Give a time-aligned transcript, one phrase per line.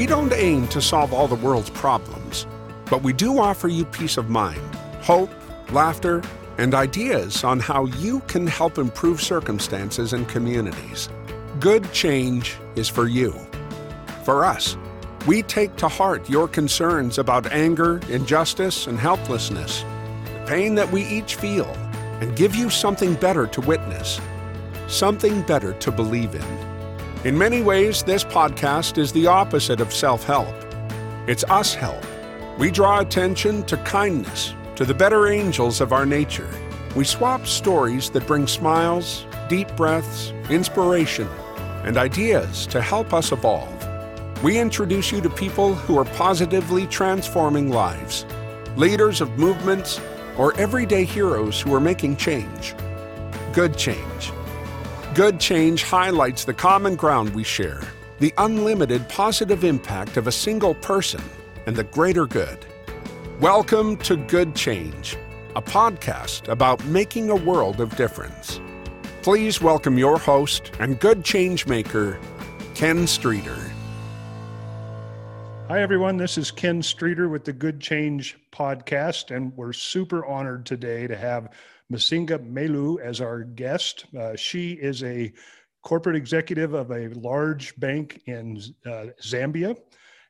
[0.00, 2.46] We don't aim to solve all the world's problems,
[2.88, 5.28] but we do offer you peace of mind, hope,
[5.72, 6.22] laughter,
[6.56, 11.10] and ideas on how you can help improve circumstances and communities.
[11.58, 13.38] Good change is for you.
[14.24, 14.74] For us,
[15.26, 19.84] we take to heart your concerns about anger, injustice, and helplessness,
[20.24, 21.68] the pain that we each feel,
[22.22, 24.18] and give you something better to witness,
[24.88, 26.69] something better to believe in.
[27.22, 30.54] In many ways, this podcast is the opposite of self help.
[31.26, 32.02] It's us help.
[32.58, 36.48] We draw attention to kindness, to the better angels of our nature.
[36.96, 41.28] We swap stories that bring smiles, deep breaths, inspiration,
[41.84, 43.68] and ideas to help us evolve.
[44.42, 48.24] We introduce you to people who are positively transforming lives,
[48.76, 50.00] leaders of movements,
[50.38, 52.74] or everyday heroes who are making change.
[53.52, 54.32] Good change.
[55.14, 57.82] Good change highlights the common ground we share,
[58.20, 61.20] the unlimited positive impact of a single person,
[61.66, 62.64] and the greater good.
[63.40, 65.16] Welcome to Good Change,
[65.56, 68.60] a podcast about making a world of difference.
[69.22, 72.16] Please welcome your host and good change maker,
[72.76, 73.58] Ken Streeter.
[75.66, 76.18] Hi, everyone.
[76.18, 81.16] This is Ken Streeter with the Good Change podcast, and we're super honored today to
[81.16, 81.50] have
[81.90, 84.06] Mizinga Melu as our guest.
[84.16, 85.32] Uh, she is a
[85.82, 89.76] corporate executive of a large bank in uh, Zambia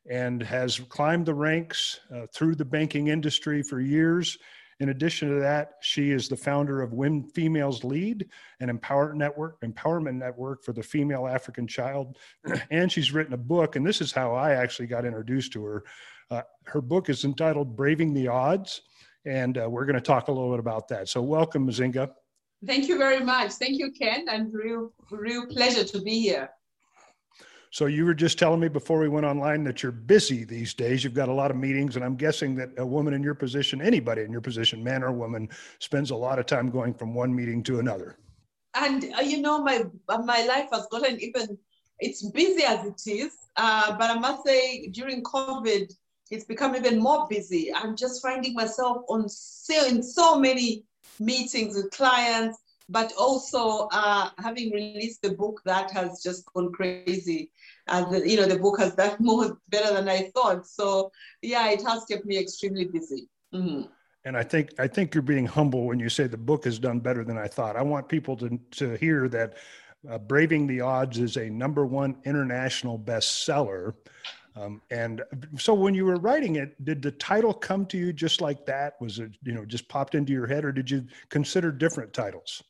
[0.08, 4.38] and has climbed the ranks uh, through the banking industry for years.
[4.78, 8.26] In addition to that, she is the founder of When Females Lead,
[8.60, 12.16] an empower network, empowerment network for the female African child.
[12.70, 15.84] and she's written a book, and this is how I actually got introduced to her.
[16.30, 18.80] Uh, her book is entitled Braving the Odds
[19.24, 21.08] and uh, we're going to talk a little bit about that.
[21.08, 22.10] So, welcome, Mizinga.
[22.66, 23.52] Thank you very much.
[23.52, 26.50] Thank you, Ken, and real, real pleasure to be here.
[27.70, 31.04] So, you were just telling me before we went online that you're busy these days.
[31.04, 33.80] You've got a lot of meetings, and I'm guessing that a woman in your position,
[33.80, 35.48] anybody in your position, man or woman,
[35.78, 38.16] spends a lot of time going from one meeting to another.
[38.74, 41.58] And uh, you know, my my life has gotten even.
[42.02, 45.92] It's busy as it is, uh, but I must say, during COVID,
[46.30, 47.72] it's become even more busy.
[47.74, 50.84] I'm just finding myself on so, in so many
[51.18, 52.58] meetings with clients,
[52.88, 57.50] but also uh, having released the book that has just gone crazy.
[57.88, 60.66] And the, you know, the book has done more better than I thought.
[60.66, 61.10] So
[61.42, 63.28] yeah, it has kept me extremely busy.
[63.54, 63.88] Mm-hmm.
[64.24, 67.00] And I think I think you're being humble when you say the book has done
[67.00, 67.76] better than I thought.
[67.76, 69.54] I want people to to hear that
[70.08, 73.94] uh, Braving the Odds is a number one international bestseller.
[74.56, 75.22] Um, and
[75.56, 79.00] so when you were writing it, did the title come to you just like that?
[79.00, 82.62] Was it, you know, just popped into your head or did you consider different titles?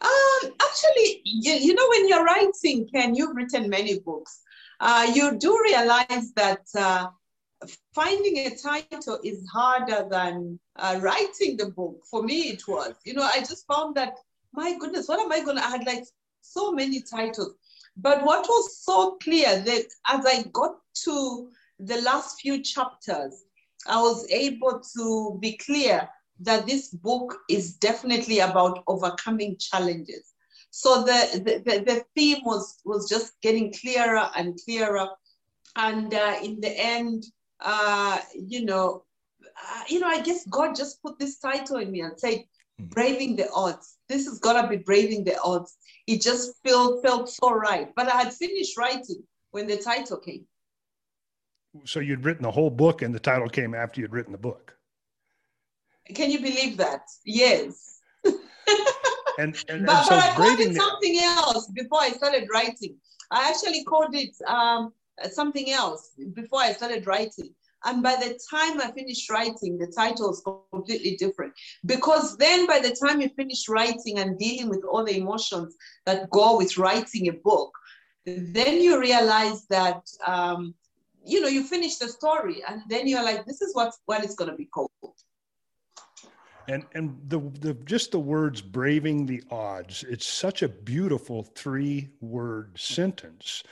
[0.00, 4.40] Um, actually, you, you know, when you're writing, Ken, you've written many books.
[4.80, 7.08] Uh, you do realize that uh,
[7.94, 12.02] finding a title is harder than uh, writing the book.
[12.10, 12.94] For me, it was.
[13.04, 14.18] You know, I just found that,
[14.52, 15.86] my goodness, what am I going to add?
[15.86, 16.04] Like
[16.42, 17.54] so many titles.
[17.96, 23.44] But what was so clear that as I got to the last few chapters,
[23.86, 26.08] I was able to be clear
[26.40, 30.34] that this book is definitely about overcoming challenges.
[30.70, 35.08] So the, the, the, the theme was, was just getting clearer and clearer.
[35.76, 37.24] And uh, in the end,
[37.60, 39.04] uh, you know,
[39.42, 42.44] uh, you know, I guess God just put this title in me and said.
[42.78, 43.96] Braving the odds.
[44.08, 45.76] This is gonna be braving the odds
[46.06, 47.92] it just felt felt so right.
[47.94, 50.46] But I had finished writing when the title came.
[51.84, 54.76] So you'd written the whole book, and the title came after you'd written the book.
[56.14, 57.02] Can you believe that?
[57.24, 58.00] Yes.
[58.24, 58.36] and,
[59.38, 62.96] and, and but, so but I called it something else before I started writing.
[63.30, 64.92] I actually called it um,
[65.30, 67.54] something else before I started writing.
[67.84, 70.42] And by the time I finished writing, the title is
[70.72, 71.52] completely different.
[71.84, 76.30] Because then by the time you finish writing and dealing with all the emotions that
[76.30, 77.70] go with writing a book,
[78.24, 80.74] then you realize that, um,
[81.24, 84.34] you know, you finish the story and then you're like, this is what, what it's
[84.34, 84.90] going to be called.
[86.68, 92.08] And, and the, the just the words braving the odds, it's such a beautiful three
[92.20, 93.62] word sentence.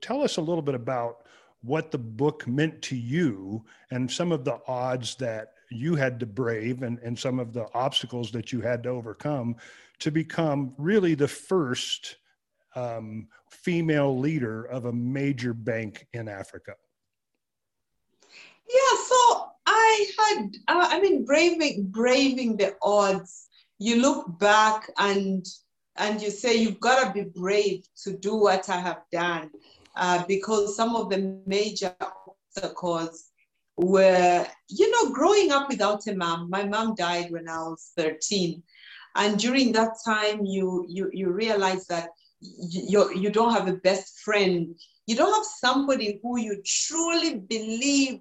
[0.00, 1.26] Tell us a little bit about
[1.62, 6.26] what the book meant to you and some of the odds that you had to
[6.26, 9.56] brave and, and some of the obstacles that you had to overcome
[9.98, 12.16] to become really the first
[12.74, 16.74] um, female leader of a major bank in Africa?
[18.68, 23.48] Yeah, so I had, uh, I mean, braving, braving the odds.
[23.78, 25.46] You look back and
[25.96, 29.50] and you say you've got to be brave to do what I have done.
[29.96, 33.30] Uh, because some of the major obstacles
[33.76, 36.50] were, you know, growing up without a mom.
[36.50, 38.62] My mom died when I was 13.
[39.14, 42.08] And during that time, you you you realize that
[42.40, 44.74] you, you don't have a best friend.
[45.06, 48.20] You don't have somebody who you truly believe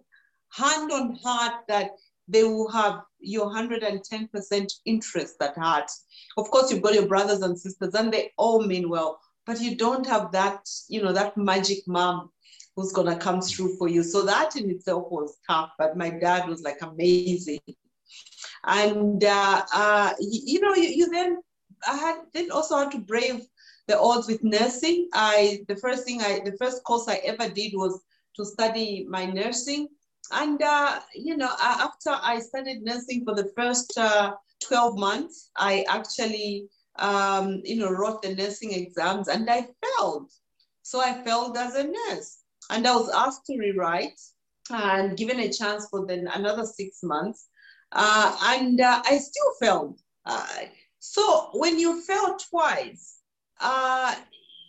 [0.53, 1.91] hand on heart that
[2.27, 5.89] they will have your 110% interest at heart.
[6.38, 9.75] Of course, you've got your brothers and sisters, and they all mean well, but you
[9.75, 12.29] don't have that, you know, that magic mom
[12.75, 14.03] who's gonna come through for you.
[14.03, 17.59] So that in itself was tough, but my dad was like amazing.
[18.65, 21.41] And uh, uh, you, you, know, you, you then
[21.88, 23.41] I had then also had to brave
[23.88, 25.09] the odds with nursing.
[25.13, 28.01] I the first thing I the first course I ever did was
[28.37, 29.89] to study my nursing
[30.31, 34.33] and, uh, you know, after I studied nursing for the first uh,
[34.63, 36.67] 12 months, I actually,
[37.01, 40.31] um, you know, wrote the nursing exams and I failed.
[40.83, 42.38] So I failed as a nurse.
[42.69, 44.19] And I was asked to rewrite
[44.69, 47.48] and given a chance for then another six months.
[47.92, 50.00] Uh, and uh, I still failed.
[50.25, 50.48] Uh,
[51.00, 53.19] so when you fail twice,
[53.59, 54.15] uh,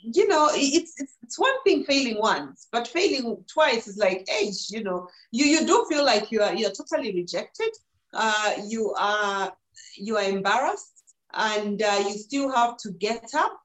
[0.03, 4.67] you know, it's, it's, it's one thing failing once, but failing twice is like age.
[4.71, 7.71] You know, you you do feel like you are you're totally rejected.
[8.13, 9.53] Uh, you are
[9.97, 10.92] you are embarrassed,
[11.35, 13.59] and uh, you still have to get up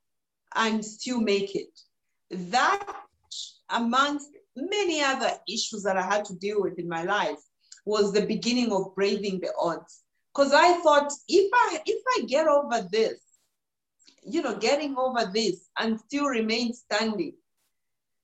[0.56, 1.80] and still make it.
[2.32, 2.86] That,
[3.70, 7.40] amongst many other issues that I had to deal with in my life,
[7.86, 10.02] was the beginning of braving the odds.
[10.34, 13.20] Because I thought if I if I get over this
[14.28, 17.34] you know, getting over this and still remain standing,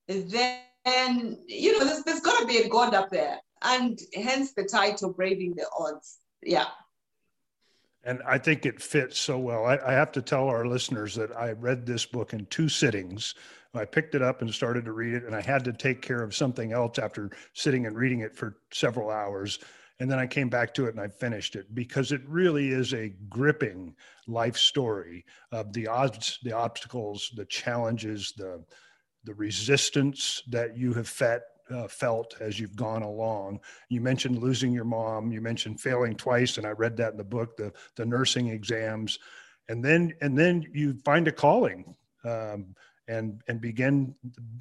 [0.08, 3.40] then, you know, there's, there's got to be a God up there.
[3.62, 6.18] And hence the title, Braving the Odds.
[6.42, 6.66] Yeah.
[8.04, 9.66] And I think it fits so well.
[9.66, 13.34] I, I, have to tell our listeners that I read this book in two sittings.
[13.74, 16.22] I picked it up and started to read it, and I had to take care
[16.22, 19.60] of something else after sitting and reading it for several hours
[20.00, 22.94] and then I came back to it and I finished it because it really is
[22.94, 23.96] a gripping
[24.28, 28.64] life story of the odds, the obstacles, the challenges, the
[29.26, 33.60] the resistance that you have fet, uh, felt as you've gone along.
[33.90, 35.32] You mentioned losing your mom.
[35.32, 37.58] You mentioned failing twice, and I read that in the book.
[37.58, 39.20] The the nursing exams,
[39.70, 42.76] and then and then you find a calling um,
[43.08, 44.16] and and begin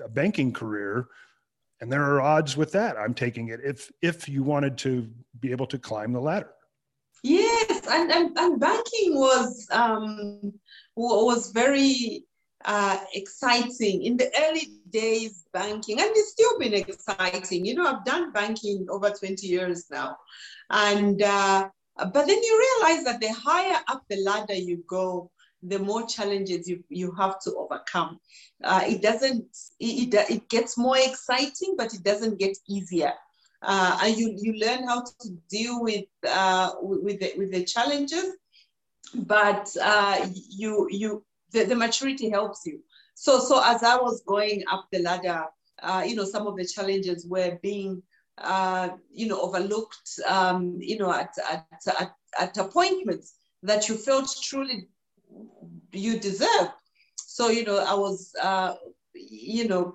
[0.05, 1.09] a banking career
[1.81, 5.09] and there are odds with that i'm taking it if if you wanted to
[5.41, 6.51] be able to climb the ladder
[7.23, 10.53] yes and and, and banking was um
[10.97, 12.25] was very
[12.65, 18.05] uh, exciting in the early days banking and it's still been exciting you know i've
[18.05, 20.17] done banking over 20 years now
[20.71, 25.31] and uh, but then you realize that the higher up the ladder you go
[25.63, 28.19] the more challenges you, you have to overcome.
[28.65, 29.45] Uh, it doesn't,
[29.79, 33.13] it, it, gets more exciting, but it doesn't get easier.
[33.63, 38.37] Uh, and you, you learn how to deal with, uh, with, the, with the challenges,
[39.15, 42.81] but uh, you, you, the, the maturity helps you.
[43.15, 45.45] So, so as I was going up the ladder,
[45.83, 48.03] uh, you know, some of the challenges were being,
[48.39, 51.67] uh, you know, overlooked, um, you know, at, at,
[52.01, 54.89] at, at appointments that you felt truly
[55.93, 56.69] you deserve.
[57.17, 58.75] So, you know, I was, uh,
[59.15, 59.95] you know,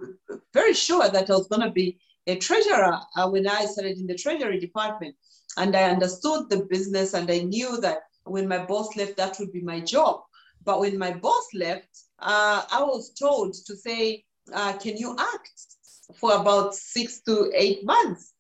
[0.54, 4.08] very sure that I was going to be a treasurer uh, when I started in
[4.08, 5.16] the treasury department.
[5.58, 9.52] And I understood the business and I knew that when my boss left, that would
[9.52, 10.22] be my job.
[10.64, 14.24] But when my boss left, uh, I was told to say,
[14.54, 15.52] uh, can you act
[16.16, 18.34] for about six to eight months?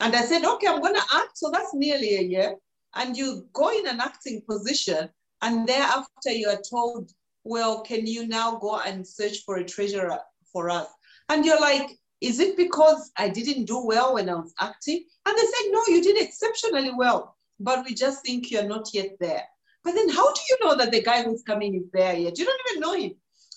[0.00, 1.36] And I said, okay, I'm going to act.
[1.36, 2.56] So that's nearly a year.
[2.94, 5.08] And you go in an acting position
[5.42, 7.10] and thereafter, you are told,
[7.44, 10.18] well, can you now go and search for a treasurer
[10.52, 10.88] for us?
[11.28, 15.04] And you're like, is it because I didn't do well when I was acting?
[15.26, 19.16] And they said, no, you did exceptionally well, but we just think you're not yet
[19.20, 19.44] there.
[19.88, 22.38] But then how do you know that the guy who's coming is there yet?
[22.38, 23.14] You don't even know him.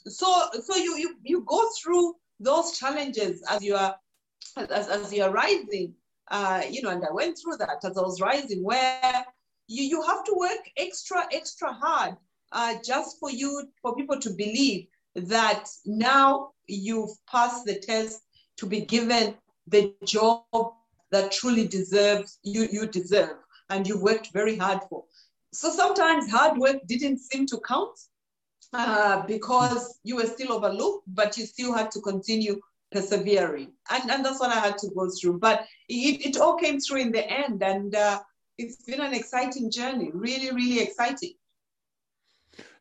[0.07, 0.33] So,
[0.63, 3.97] so you, you, you go through those challenges as you are,
[4.55, 5.93] as, as you are rising,
[6.29, 9.25] uh, you know, and I went through that as I was rising where
[9.67, 12.15] you, you have to work extra, extra hard
[12.53, 18.21] uh, just for you, for people to believe that now you've passed the test
[18.55, 19.35] to be given
[19.67, 20.45] the job
[21.11, 23.35] that truly deserves you, you deserve
[23.69, 25.03] and you worked very hard for.
[25.53, 27.99] So sometimes hard work didn't seem to count
[28.73, 32.59] uh, because you were still overlooked, but you still had to continue
[32.91, 33.73] persevering.
[33.89, 35.39] And, and that's what I had to go through.
[35.39, 37.63] But it, it all came through in the end.
[37.63, 38.21] And uh,
[38.57, 41.33] it's been an exciting journey, really, really exciting.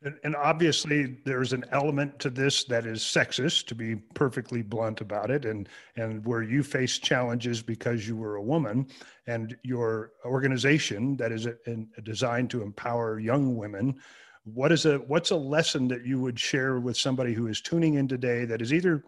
[0.03, 5.03] And, and, obviously, there's an element to this that is sexist, to be perfectly blunt
[5.03, 8.87] about it, and and where you face challenges because you were a woman,
[9.27, 14.01] and your organization that is a, a designed to empower young women.
[14.45, 17.95] What is a what's a lesson that you would share with somebody who is tuning
[17.95, 19.05] in today that is either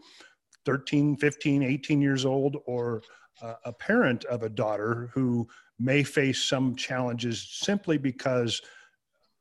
[0.67, 3.03] 13, 15, 18 years old, or
[3.41, 8.61] uh, a parent of a daughter who may face some challenges simply because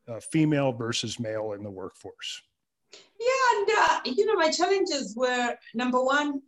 [0.08, 2.42] uh, female versus male in the workforce?
[3.18, 6.42] Yeah, and uh, you know, my challenges were number one,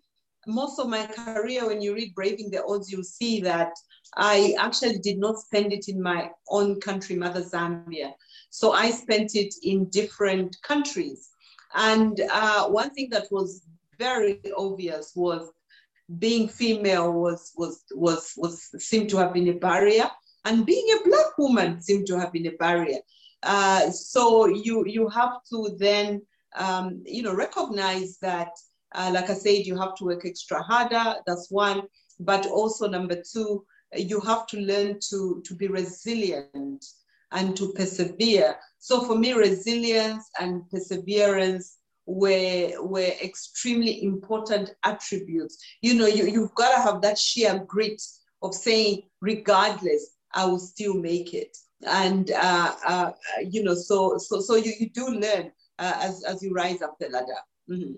[0.47, 3.73] most of my career, when you read Braving the Odds, you'll see that
[4.17, 8.13] I actually did not spend it in my own country, Mother Zambia.
[8.51, 11.31] So I spent it in different countries.
[11.75, 13.67] And uh, one thing that was
[13.99, 15.51] very obvious was
[16.19, 20.09] being female was, was, was, was seemed to have been a barrier.
[20.45, 22.99] And being a black woman seemed to have been a barrier.
[23.45, 26.23] Uh, so you you have to then
[26.57, 28.51] um, you know recognize that,
[28.95, 31.17] uh, like I said, you have to work extra harder.
[31.27, 31.83] That's one.
[32.21, 36.85] But also number two, you have to learn to to be resilient
[37.33, 38.57] and to persevere.
[38.79, 45.59] So for me, resilience and perseverance were were extremely important attributes.
[45.83, 48.01] You know, you, you've got to have that sheer grit
[48.43, 53.13] of saying, regardless, I will still make it and uh, uh,
[53.49, 56.97] you know, so so so you, you do learn uh, as as you rise up
[56.99, 57.27] the ladder.
[57.71, 57.95] Mm-hmm.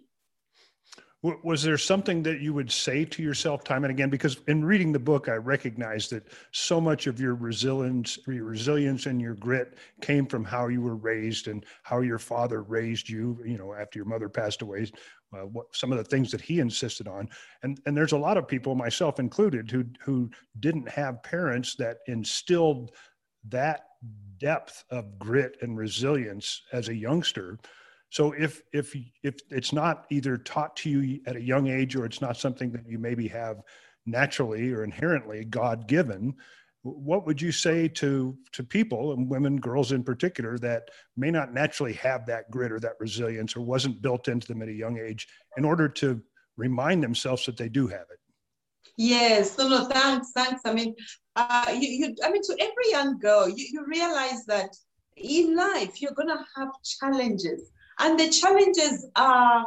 [1.42, 4.10] Was there something that you would say to yourself time and again?
[4.10, 9.06] Because in reading the book, I recognized that so much of your resilience, your resilience,
[9.06, 13.42] and your grit came from how you were raised and how your father raised you.
[13.44, 14.86] You know, after your mother passed away,
[15.32, 17.28] uh, what some of the things that he insisted on
[17.62, 21.98] and and there's a lot of people myself included who who didn't have parents that
[22.06, 22.92] instilled
[23.48, 23.84] that
[24.38, 27.58] depth of grit and resilience as a youngster.
[28.10, 32.04] So if if if it's not either taught to you at a young age or
[32.04, 33.62] it's not something that you maybe have
[34.06, 36.34] naturally or inherently god given
[36.82, 41.52] what would you say to to people and women girls in particular that may not
[41.52, 44.98] naturally have that grit or that resilience or wasn't built into them at a young
[44.98, 45.26] age
[45.56, 46.22] in order to
[46.56, 48.20] remind themselves that they do have it
[48.96, 50.62] Yes, no, no, thanks, thanks.
[50.64, 50.94] I mean,
[51.36, 54.74] uh, you, you, I mean, to every young girl, you, you realize that
[55.16, 59.66] in life you're gonna have challenges, and the challenges are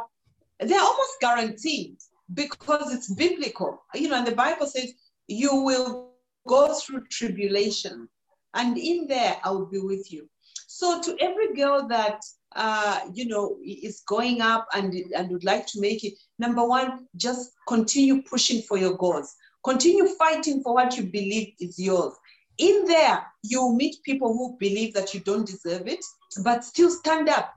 [0.58, 1.96] they're almost guaranteed
[2.34, 3.82] because it's biblical.
[3.94, 4.92] You know, and the Bible says
[5.28, 6.10] you will
[6.46, 8.08] go through tribulation,
[8.54, 10.28] and in there I will be with you.
[10.66, 12.20] So to every girl that
[12.56, 17.06] uh, you know, is going up and, and would like to make it, number one,
[17.16, 19.34] just continue pushing for your goals.
[19.64, 22.14] Continue fighting for what you believe is yours.
[22.58, 26.04] In there, you'll meet people who believe that you don't deserve it,
[26.42, 27.54] but still stand up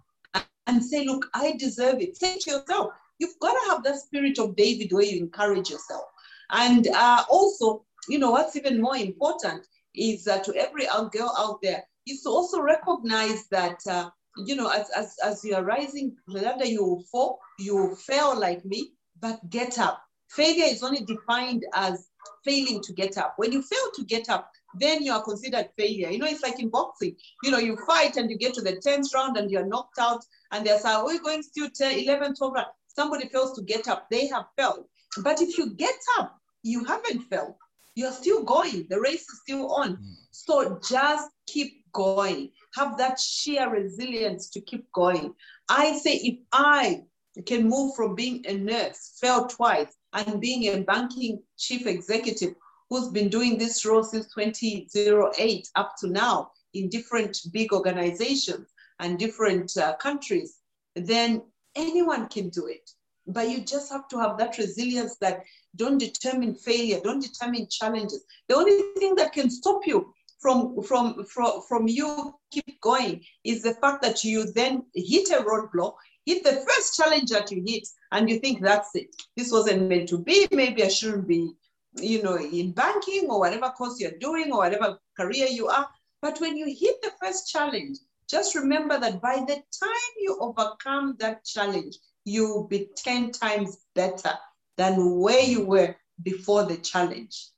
[0.67, 2.17] and say, Look, I deserve it.
[2.17, 6.05] Say to yourself, you've got to have that spirit of David where you encourage yourself.
[6.51, 11.59] And uh, also, you know, what's even more important is that to every girl out
[11.61, 16.15] there, is to also recognize that uh, you know, as, as, as you are rising
[16.27, 20.01] the ladder, you will fall, you will fail like me, but get up.
[20.29, 22.07] Failure is only defined as
[22.43, 23.33] failing to get up.
[23.37, 26.09] When you fail to get up, then you are considered failure.
[26.09, 27.15] You know, it's like in boxing.
[27.43, 30.23] You know, you fight and you get to the 10th round and you're knocked out,
[30.51, 32.67] and they're saying, we're going still 10, 11, 12 round.
[32.87, 34.85] Somebody fails to get up, they have failed.
[35.23, 37.55] But if you get up, you haven't failed.
[37.95, 38.87] You're still going.
[38.89, 39.97] The race is still on.
[39.97, 40.15] Mm.
[40.31, 42.49] So just keep going.
[42.75, 45.33] Have that sheer resilience to keep going.
[45.69, 47.03] I say if I
[47.45, 52.53] can move from being a nurse, failed twice, and being a banking chief executive
[52.89, 58.67] who's been doing this role since 2008 up to now in different big organizations
[58.99, 60.59] and different uh, countries,
[60.95, 61.41] then
[61.75, 62.89] anyone can do it.
[63.25, 65.43] But you just have to have that resilience that
[65.75, 68.23] don't determine failure, don't determine challenges.
[68.47, 73.63] The only thing that can stop you from, from, from, from you keep going is
[73.63, 75.93] the fact that you then hit a roadblock,
[76.25, 79.15] hit the first challenge that you hit, and you think that's it.
[79.37, 80.45] This wasn't meant to be.
[80.51, 81.53] Maybe I shouldn't be,
[81.97, 85.87] you know, in banking or whatever course you're doing or whatever career you are.
[86.21, 91.15] But when you hit the first challenge, just remember that by the time you overcome
[91.19, 94.33] that challenge, you'll be 10 times better
[94.75, 97.52] than where you were before the challenge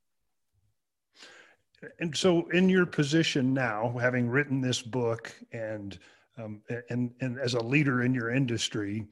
[2.00, 6.00] and so in your position now having written this book and
[6.38, 9.06] um, and and as a leader in your industry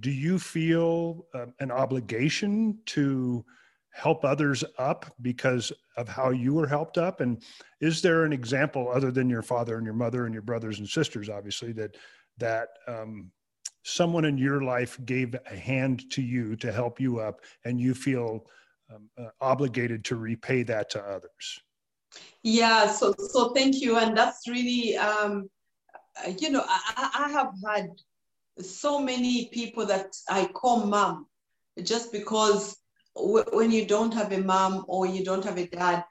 [0.00, 3.44] do you feel uh, an obligation to
[3.92, 7.20] help others up because of how you were helped up?
[7.20, 7.42] And
[7.80, 10.88] is there an example other than your father and your mother and your brothers and
[10.88, 11.96] sisters, obviously, that
[12.38, 13.30] that um,
[13.82, 17.94] someone in your life gave a hand to you to help you up, and you
[17.94, 18.46] feel
[18.92, 21.60] um, uh, obligated to repay that to others?
[22.42, 22.90] Yeah.
[22.90, 25.48] So so thank you, and that's really um,
[26.38, 27.90] you know I, I have had
[28.60, 31.26] so many people that I call mom
[31.82, 32.76] just because
[33.14, 36.04] when you don't have a mom or you don't have a dad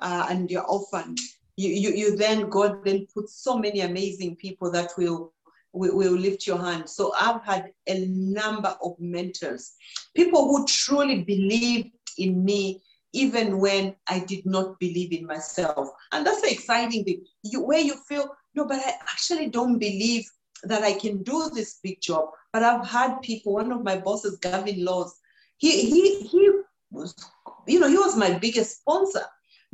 [0.00, 1.14] uh, and you're orphan,
[1.56, 5.32] you, you, you then God then puts so many amazing people that will,
[5.72, 6.88] will, will lift your hand.
[6.88, 9.72] So I've had a number of mentors,
[10.14, 12.82] people who truly believed in me
[13.16, 15.88] even when I did not believe in myself.
[16.12, 20.24] And that's the exciting thing, you, where you feel, no, but I actually don't believe
[20.64, 22.28] that I can do this big job.
[22.52, 25.18] But I've had people, one of my bosses, Gavin Laws,
[25.58, 26.50] he he he
[26.90, 27.14] was,
[27.66, 29.24] you know, he was my biggest sponsor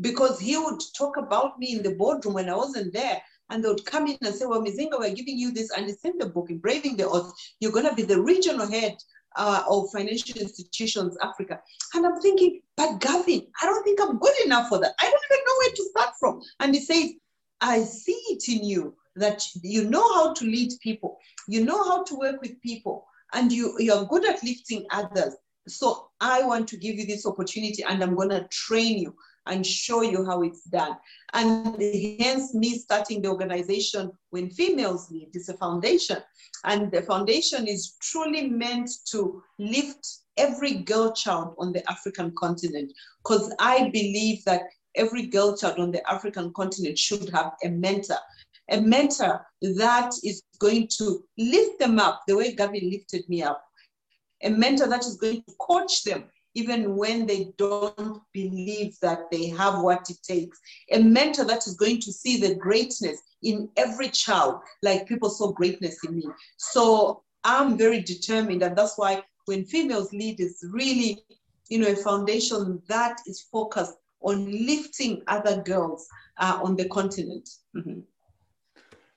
[0.00, 3.20] because he would talk about me in the boardroom when I wasn't there.
[3.50, 6.04] And they would come in and say, Well, Mizinga, we're giving you this, and it's
[6.04, 7.32] in the book, Braving the Odds.
[7.60, 8.96] You're going to be the regional head
[9.36, 11.60] uh, of financial institutions, Africa.
[11.94, 14.94] And I'm thinking, But Gavin, I don't think I'm good enough for that.
[15.00, 16.40] I don't even know where to start from.
[16.60, 17.12] And he says,
[17.60, 22.02] I see it in you that you know how to lead people, you know how
[22.04, 25.36] to work with people, and you, you're good at lifting others.
[25.68, 29.14] So I want to give you this opportunity and I'm going to train you
[29.46, 30.96] and show you how it's done.
[31.32, 31.80] And
[32.20, 36.18] hence me starting the organization When Females Lead is a foundation.
[36.64, 40.06] And the foundation is truly meant to lift
[40.36, 44.62] every girl child on the African continent because I believe that
[44.94, 48.16] every girl child on the African continent should have a mentor
[48.70, 53.62] a mentor that is going to lift them up the way Gavin lifted me up,
[54.42, 59.48] a mentor that is going to coach them even when they don't believe that they
[59.48, 60.58] have what it takes,
[60.90, 65.52] a mentor that is going to see the greatness in every child, like people saw
[65.52, 66.26] greatness in me.
[66.58, 71.18] So I'm very determined, and that's why when females lead is really,
[71.68, 76.06] you know, a foundation that is focused on lifting other girls
[76.38, 77.48] uh, on the continent.
[77.76, 78.00] Mm-hmm.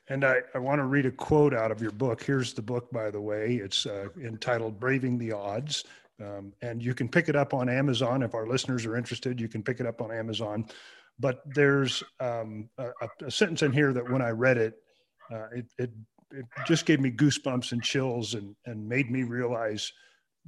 [0.07, 2.21] And I, I want to read a quote out of your book.
[2.23, 3.55] Here's the book, by the way.
[3.55, 5.83] It's uh, entitled Braving the Odds.
[6.21, 8.23] Um, and you can pick it up on Amazon.
[8.23, 10.65] If our listeners are interested, you can pick it up on Amazon.
[11.19, 12.89] But there's um, a,
[13.25, 14.75] a, sentence in here that when I read it,
[15.31, 15.91] uh, it, it,
[16.31, 19.91] it just gave me goosebumps and chills and, and made me realize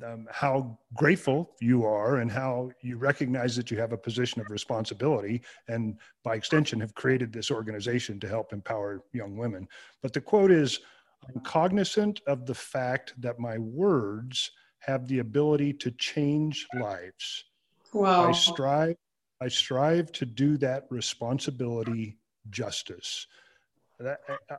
[0.05, 4.49] um, how grateful you are and how you recognize that you have a position of
[4.49, 9.67] responsibility and by extension have created this organization to help empower young women
[10.03, 10.79] but the quote is
[11.27, 17.45] i'm cognizant of the fact that my words have the ability to change lives
[17.93, 18.29] wow.
[18.29, 18.95] i strive
[19.41, 22.17] i strive to do that responsibility
[22.49, 23.27] justice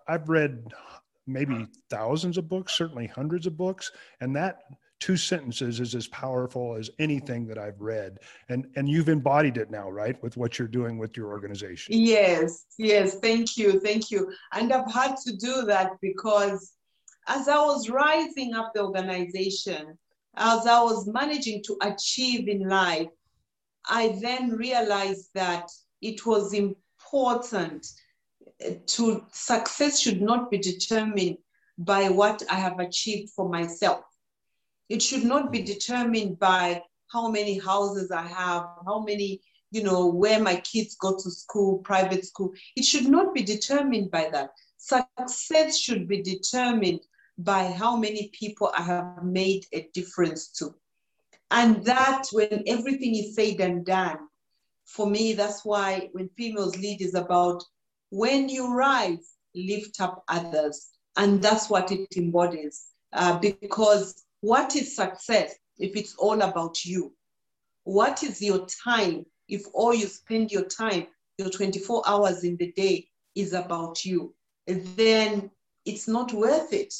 [0.08, 0.72] i've read
[1.26, 4.62] maybe thousands of books certainly hundreds of books and that
[5.00, 8.18] two sentences is as powerful as anything that I've read.
[8.48, 11.94] And and you've embodied it now, right, with what you're doing with your organization.
[11.96, 14.32] Yes, yes, thank you, thank you.
[14.52, 16.72] And I've had to do that because
[17.26, 19.98] as I was rising up the organization,
[20.38, 23.08] as I was managing to achieve in life,
[23.86, 25.68] I then realized that
[26.00, 27.86] it was important
[28.60, 31.38] eh, to success should not be determined
[31.78, 34.04] by what I have achieved for myself
[34.88, 40.06] it should not be determined by how many houses I have, how many, you know,
[40.06, 42.52] where my kids go to school, private school.
[42.76, 44.50] It should not be determined by that.
[44.78, 47.00] Success should be determined
[47.38, 50.74] by how many people I have made a difference to.
[51.50, 54.18] And that, when everything is said and done,
[54.84, 57.62] for me, that's why when females lead is about
[58.10, 60.90] when you rise, lift up others.
[61.16, 62.88] And that's what it embodies.
[63.12, 67.12] Uh, because what is success if it's all about you?
[67.84, 71.06] What is your time if all you spend your time,
[71.38, 74.34] your 24 hours in the day, is about you?
[74.66, 75.50] Then
[75.84, 76.94] it's not worth it.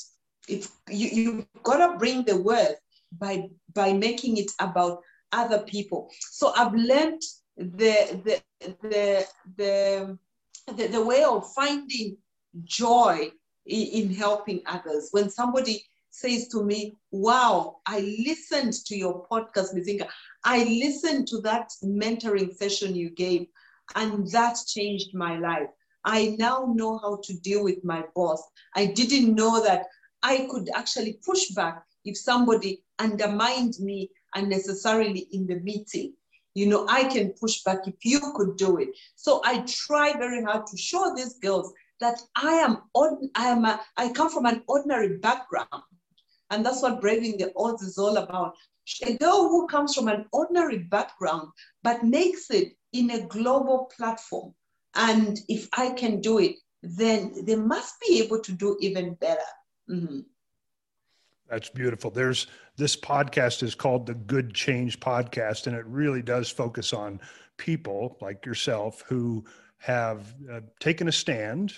[0.49, 2.77] It's you, you've got to bring the worth
[3.19, 5.01] by by making it about
[5.33, 6.11] other people.
[6.31, 7.23] So I've learned
[7.57, 8.43] the the
[8.83, 9.25] the
[9.57, 10.19] the
[10.77, 12.17] the, the way of finding
[12.65, 13.31] joy
[13.67, 15.09] in, in helping others.
[15.13, 20.09] When somebody says to me, Wow, I listened to your podcast, Mizinga.
[20.45, 23.47] I listened to that mentoring session you gave,
[23.95, 25.69] and that changed my life.
[26.05, 28.43] I now know how to deal with my boss.
[28.75, 29.87] I didn't know that
[30.23, 36.15] I could actually push back if somebody undermined me unnecessarily in the meeting.
[36.55, 38.89] you know, I can push back if you could do it.
[39.15, 43.81] So I try very hard to show these girls that I am, I am, a,
[43.97, 45.83] I come from an ordinary background.
[46.51, 48.55] And that's what Braving the Odds is all about.
[49.05, 51.49] A girl who comes from an ordinary background,
[51.83, 54.55] but makes it in a global platform.
[54.95, 59.53] And if I can do it, then they must be able to do even better.
[59.91, 60.21] Mm-hmm.
[61.49, 62.11] That's beautiful.
[62.11, 62.47] There's
[62.77, 67.21] this podcast is called the Good Change Podcast, and it really does focus on
[67.57, 69.45] people like yourself who
[69.79, 71.73] have uh, taken a stand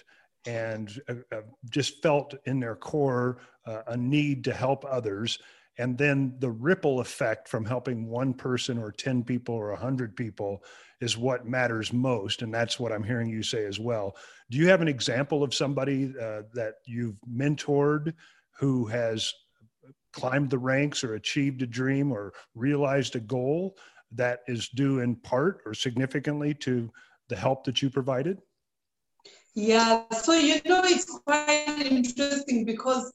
[0.47, 5.39] and uh, uh, just felt in their core uh, a need to help others
[5.81, 10.63] and then the ripple effect from helping one person or 10 people or 100 people
[11.01, 14.15] is what matters most and that's what i'm hearing you say as well.
[14.51, 18.13] Do you have an example of somebody uh, that you've mentored
[18.59, 19.33] who has
[20.13, 23.77] climbed the ranks or achieved a dream or realized a goal
[24.13, 26.91] that is due in part or significantly to
[27.29, 28.39] the help that you provided?
[29.55, 33.13] Yeah, so you know, it's quite interesting because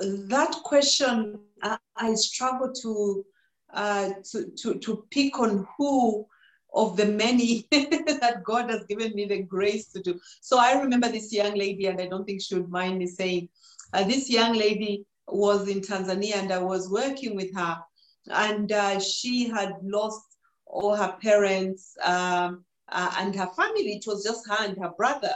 [0.00, 3.24] that question I, I struggle to,
[3.72, 6.26] uh, to to to pick on who
[6.74, 10.18] of the many that God has given me the grace to do.
[10.40, 13.48] So I remember this young lady, and I don't think she would mind me saying,
[13.92, 17.78] uh, this young lady was in Tanzania, and I was working with her,
[18.30, 21.94] and uh, she had lost all her parents.
[22.02, 23.94] Um, uh, and her family.
[23.94, 25.34] It was just her and her brother.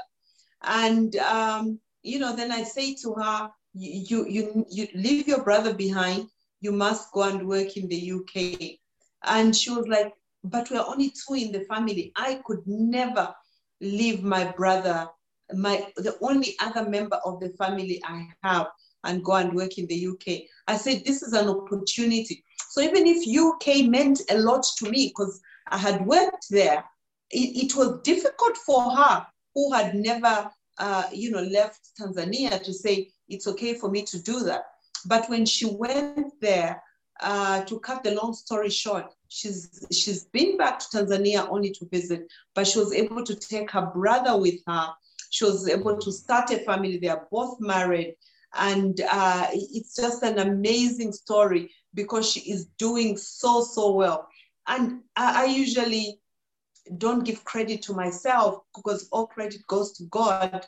[0.63, 5.75] And um, you know, then I say to her, you you you leave your brother
[5.75, 6.29] behind.
[6.61, 8.79] You must go and work in the UK.
[9.25, 10.13] And she was like,
[10.45, 12.13] but we're only two in the family.
[12.17, 13.35] I could never
[13.81, 15.09] leave my brother,
[15.53, 18.69] my the only other member of the family I have,
[19.05, 20.43] and go and work in the UK.
[20.67, 22.43] I said, this is an opportunity.
[22.71, 26.85] So even if UK meant a lot to me because I had worked there,
[27.31, 32.73] it, it was difficult for her who had never, uh, you know, left Tanzania to
[32.73, 34.65] say it's okay for me to do that.
[35.07, 36.83] But when she went there,
[37.21, 41.87] uh, to cut the long story short, she's she's been back to Tanzania only to
[41.91, 44.89] visit, but she was able to take her brother with her.
[45.31, 46.99] She was able to start a family.
[46.99, 48.17] They are both married,
[48.55, 54.29] and uh, it's just an amazing story because she is doing so so well.
[54.69, 56.21] And I, I usually
[56.99, 60.67] don't give credit to myself because all credit goes to God.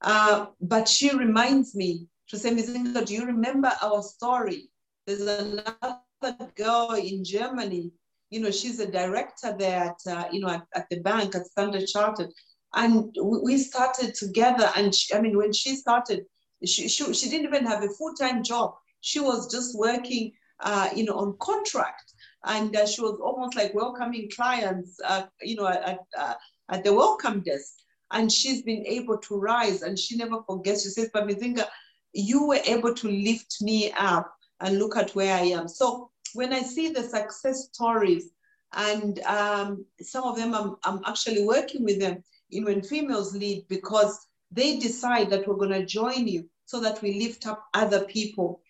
[0.00, 4.70] Uh, but she reminds me to say, Mizinga, do you remember our story?
[5.06, 7.92] There's another girl in Germany,
[8.30, 11.46] you know, she's a director there at, uh, you know, at, at, the bank at
[11.46, 12.30] Standard Chartered.
[12.74, 14.70] And we started together.
[14.76, 16.26] And she, I mean, when she started,
[16.64, 18.74] she, she, she didn't even have a full-time job.
[19.00, 22.12] She was just working, uh, you know, on contract
[22.44, 26.34] and uh, she was almost like welcoming clients, uh, you know, at, uh,
[26.70, 27.74] at the welcome desk.
[28.10, 30.84] And she's been able to rise, and she never forgets.
[30.84, 31.66] She says, "Pamizinga,
[32.14, 36.52] you were able to lift me up, and look at where I am." So when
[36.54, 38.30] I see the success stories,
[38.72, 43.66] and um, some of them, I'm, I'm actually working with them in when females lead
[43.68, 48.04] because they decide that we're going to join you so that we lift up other
[48.04, 48.60] people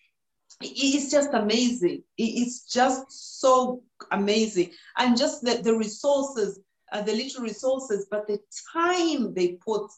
[0.61, 2.03] it's just amazing.
[2.17, 4.71] It's just so amazing.
[4.97, 6.59] And just the, the resources,
[6.91, 8.39] uh, the little resources, but the
[8.73, 9.89] time they put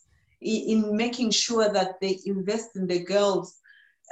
[0.42, 3.60] in, in, making sure that they invest in the girls.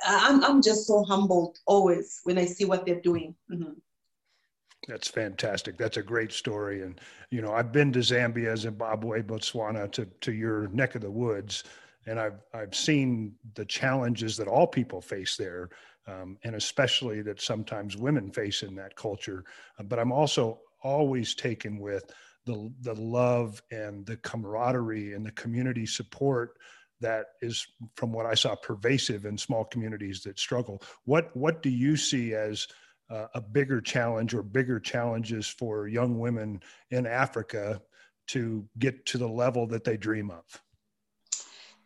[0.06, 3.36] I'm, I'm just so humbled always when I see what they're doing.
[3.52, 3.74] Mm-hmm.
[4.88, 5.78] That's fantastic.
[5.78, 6.82] That's a great story.
[6.82, 11.12] And, you know, I've been to Zambia, Zimbabwe, Botswana, to, to your neck of the
[11.12, 11.64] woods.
[12.08, 15.70] And I've, I've seen the challenges that all people face there
[16.10, 19.44] um, and especially that sometimes women face in that culture.
[19.78, 22.12] Uh, but I'm also always taken with
[22.46, 26.58] the the love and the camaraderie and the community support
[27.02, 30.82] that is, from what I saw, pervasive in small communities that struggle.
[31.06, 32.68] What what do you see as
[33.10, 37.82] uh, a bigger challenge or bigger challenges for young women in Africa
[38.28, 40.44] to get to the level that they dream of?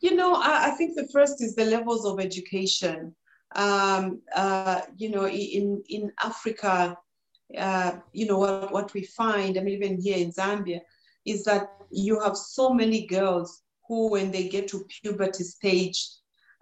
[0.01, 3.15] You know, I, I think the first is the levels of education
[3.55, 6.97] um, uh, you know, in, in Africa,
[7.57, 10.79] uh, you know, what, what we find, I mean, even here in Zambia,
[11.25, 16.07] is that you have so many girls who, when they get to puberty stage,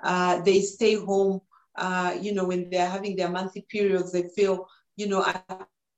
[0.03, 1.41] uh, they stay home,
[1.77, 5.41] uh, you know, when they're having their monthly periods, they feel, you know, I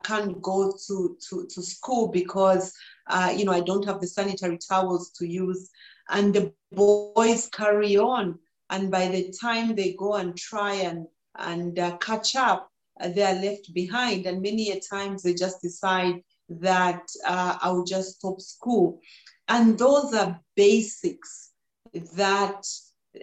[0.03, 2.73] can't go to, to, to school because,
[3.07, 5.69] uh, you know, I don't have the sanitary towels to use.
[6.09, 8.37] And the boys carry on
[8.73, 11.05] and by the time they go and try and,
[11.37, 12.61] and uh, catch up,
[12.99, 14.25] uh, they are left behind.
[14.25, 16.15] And many a times they just decide,
[16.49, 18.99] that uh, I'll just stop school.
[19.47, 21.51] And those are basics
[22.15, 22.65] that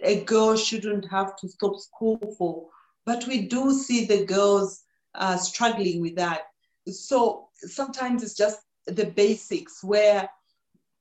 [0.01, 2.67] a girl shouldn't have to stop school for.
[3.05, 4.83] But we do see the girls
[5.15, 6.41] uh, struggling with that.
[6.87, 10.29] So sometimes it's just the basics where,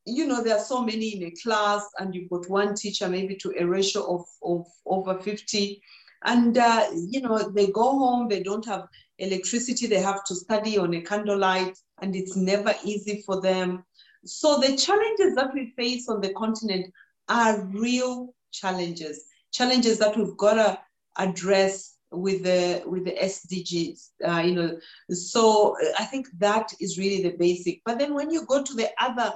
[0.07, 3.37] you know, there are so many in a class and you've got one teacher maybe
[3.37, 5.83] to a ratio of, of over 50.
[6.25, 8.87] And, uh, you know, they go home, they don't have
[9.19, 13.85] electricity, they have to study on a candlelight, and it's never easy for them.
[14.25, 16.93] So the challenges that we face on the continent
[17.29, 20.79] are real challenges, challenges that we've got to
[21.17, 24.11] address with the with the SDGs.
[24.27, 24.79] Uh, you know,
[25.11, 27.81] so I think that is really the basic.
[27.85, 29.33] But then when you go to the other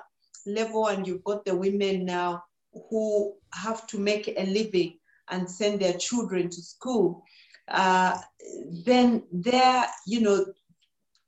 [0.47, 2.43] level and you've got the women now
[2.91, 4.99] who have to make a living
[5.31, 7.23] and send their children to school,
[7.69, 8.19] uh,
[8.85, 10.45] then they're you know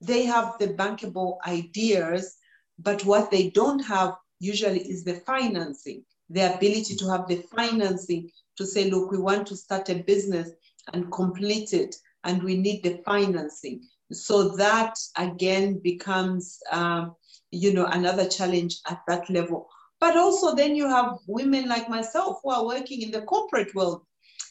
[0.01, 2.37] they have the bankable ideas,
[2.79, 8.31] but what they don't have usually is the financing, the ability to have the financing
[8.57, 10.51] to say, look, we want to start a business
[10.93, 13.83] and complete it, and we need the financing.
[14.13, 17.17] So that again becomes, um,
[17.57, 19.69] you know, another challenge at that level.
[20.01, 24.03] But also, then you have women like myself who are working in the corporate world.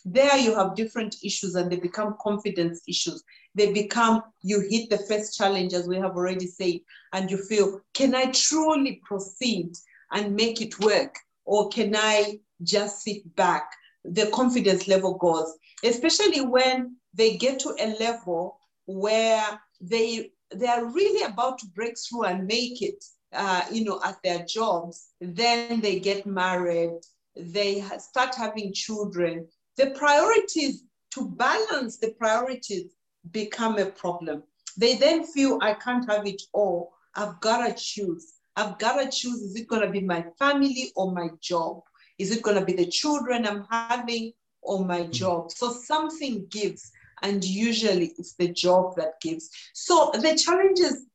[0.04, 3.24] There, you have different issues, and they become confidence issues.
[3.54, 6.80] They become you hit the first challenge, as we have already said,
[7.14, 9.74] and you feel, can I truly proceed
[10.12, 11.16] and make it work,
[11.46, 13.70] or can I just sit back?
[14.04, 20.86] The confidence level goes especially when they get to a level where they they are
[20.86, 23.04] really about to break through and make it,
[23.34, 25.10] uh, you know, at their jobs.
[25.20, 27.00] Then they get married,
[27.36, 29.48] they start having children.
[29.78, 30.84] The priorities
[31.16, 32.92] to balance the priorities
[33.32, 34.44] become a problem.
[34.78, 36.94] They then feel I can't have it all.
[37.16, 38.34] I've got to choose.
[38.58, 41.82] I've got to choose is it going to be my family or my job?
[42.18, 44.34] Is it going to be the children I'm having
[44.66, 45.12] or my mm.
[45.12, 45.52] job.
[45.52, 46.92] So something gives,
[47.26, 49.50] and usually it's the job that gives.
[49.74, 51.06] So the challenges,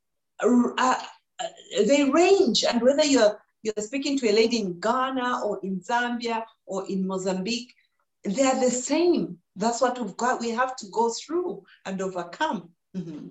[0.41, 1.03] uh,
[1.87, 6.45] they range, and whether you're you're speaking to a lady in Ghana or in Zambia
[6.67, 7.75] or in Mozambique,
[8.25, 9.39] they're the same.
[9.55, 10.41] That's what we've got.
[10.41, 12.71] We have to go through and overcome.
[12.97, 13.29] Mm-hmm.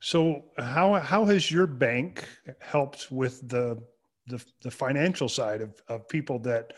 [0.00, 2.26] So, how how has your bank
[2.60, 3.82] helped with the
[4.26, 6.72] the, the financial side of, of people that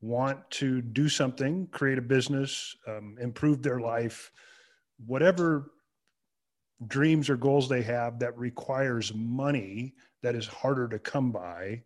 [0.00, 4.30] want to do something, create a business, um, improve their life,
[5.06, 5.72] whatever
[6.86, 11.82] dreams or goals they have that requires money that is harder to come by.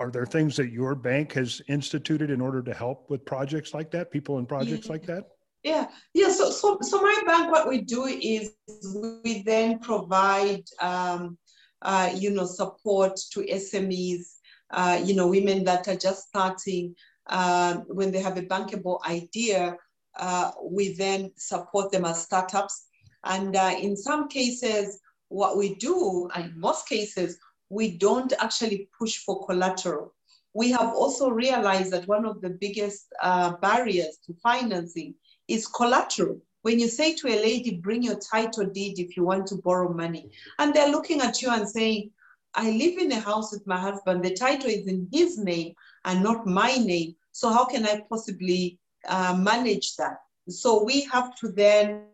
[0.00, 3.90] Are there things that your bank has instituted in order to help with projects like
[3.92, 4.92] that, people in projects yeah.
[4.92, 5.24] like that?
[5.62, 6.30] Yeah, yeah.
[6.30, 8.52] So, so, so my bank, what we do is
[8.94, 11.38] we then provide, um,
[11.80, 14.24] uh, you know, support to SMEs,
[14.70, 16.94] uh, you know, women that are just starting,
[17.28, 19.76] uh, when they have a bankable idea,
[20.18, 22.86] uh, we then support them as startups.
[23.24, 27.38] And uh, in some cases, what we do, and in most cases,
[27.70, 30.14] we don't actually push for collateral.
[30.52, 35.14] We have also realized that one of the biggest uh, barriers to financing
[35.48, 36.40] is collateral.
[36.62, 39.92] When you say to a lady, bring your title deed if you want to borrow
[39.92, 42.10] money, and they're looking at you and saying,
[42.54, 46.22] I live in a house with my husband, the title is in his name, and
[46.22, 47.14] not my name.
[47.32, 50.18] So how can I possibly uh, manage that?
[50.48, 52.04] So we have to then,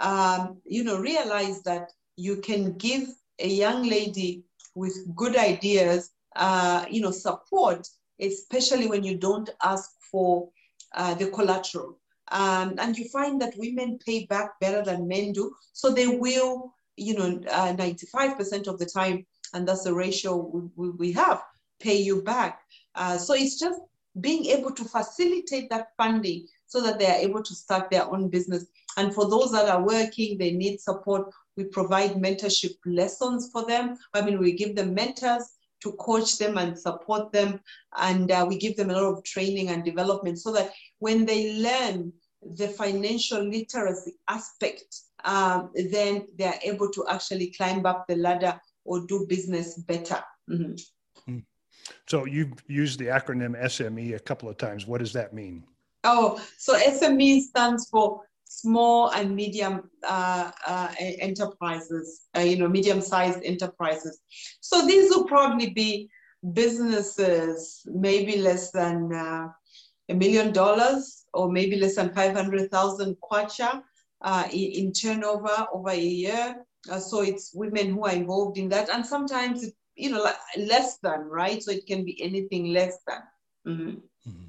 [0.00, 4.42] um, you know, realize that you can give a young lady
[4.74, 7.88] with good ideas, uh, you know, support,
[8.20, 10.48] especially when you don't ask for
[10.94, 11.98] uh, the collateral.
[12.30, 15.54] Um, and you find that women pay back better than men do.
[15.72, 20.90] So they will, you know, 95% uh, of the time, and that's the ratio we,
[20.90, 21.42] we, have,
[21.80, 22.60] pay you back.
[22.94, 23.80] Uh, so it's just
[24.20, 28.28] being able to facilitate that funding so that they are able to start their own
[28.28, 28.66] business.
[28.96, 31.30] And for those that are working, they need support.
[31.56, 33.96] We provide mentorship lessons for them.
[34.14, 35.44] I mean, we give them mentors
[35.82, 37.60] to coach them and support them.
[37.96, 41.54] And uh, we give them a lot of training and development so that when they
[41.54, 42.12] learn
[42.54, 49.06] the financial literacy aspect, um, then they're able to actually climb up the ladder or
[49.06, 50.22] do business better.
[50.50, 51.38] Mm-hmm.
[52.06, 54.86] So you've used the acronym SME a couple of times.
[54.86, 55.64] What does that mean?
[56.04, 63.42] Oh, so SME stands for small and medium uh, uh, enterprises, uh, you know, medium-sized
[63.42, 64.20] enterprises.
[64.60, 66.10] So these will probably be
[66.52, 69.48] businesses, maybe less than uh,
[70.08, 73.82] a million dollars or maybe less than 500,000 kwacha.
[74.22, 76.64] Uh, in, in, turnover over a year.
[76.90, 80.98] Uh, so it's women who are involved in that, and sometimes it, you know less
[80.98, 81.62] than right.
[81.62, 83.20] So it can be anything less than.
[83.66, 84.30] Mm-hmm.
[84.30, 84.48] Mm-hmm.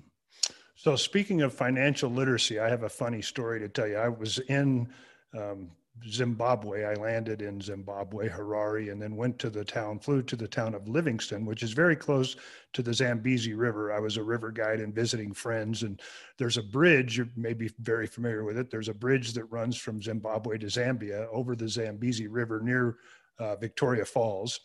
[0.75, 3.97] So speaking of financial literacy, I have a funny story to tell you.
[3.97, 4.89] I was in
[5.37, 5.69] um,
[6.09, 6.85] Zimbabwe.
[6.85, 10.73] I landed in Zimbabwe, Harare, and then went to the town, flew to the town
[10.73, 12.35] of Livingstone, which is very close
[12.73, 13.93] to the Zambezi River.
[13.93, 15.83] I was a river guide and visiting friends.
[15.83, 16.01] And
[16.37, 18.71] there's a bridge, you may be very familiar with it.
[18.71, 22.97] There's a bridge that runs from Zimbabwe to Zambia over the Zambezi River near
[23.39, 24.59] uh, Victoria Falls.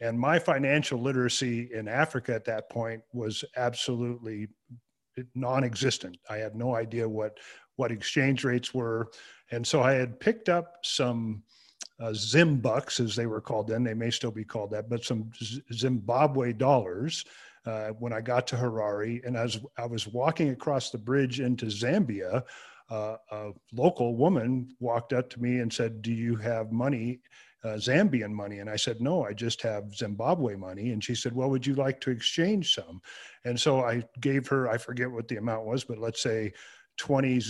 [0.00, 4.48] And my financial literacy in Africa at that point was absolutely
[5.34, 6.18] non-existent.
[6.28, 7.38] I had no idea what
[7.76, 9.10] what exchange rates were.
[9.52, 11.42] And so I had picked up some
[12.00, 15.30] uh, Zimbucks, as they were called then, they may still be called that, but some
[15.72, 17.24] Zimbabwe dollars
[17.66, 19.24] uh, when I got to Harare.
[19.24, 22.42] And as I was walking across the bridge into Zambia,
[22.90, 27.20] uh, a local woman walked up to me and said, Do you have money?
[27.64, 28.58] Uh, Zambian money.
[28.58, 30.90] And I said, No, I just have Zimbabwe money.
[30.90, 33.00] And she said, Well, would you like to exchange some?
[33.44, 36.52] And so I gave her, I forget what the amount was, but let's say
[36.98, 37.40] 20